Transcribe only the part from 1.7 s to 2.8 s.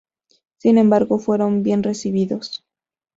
recibidos.